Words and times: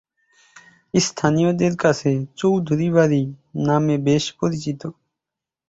স্থানীয়দের 0.93 1.73
কাছে 1.77 2.11
"চৌধুরী 2.37 2.87
বাড়ি" 2.89 3.23
নামে 3.65 3.95
বেশ 4.07 4.23
পরিচিত। 4.39 4.81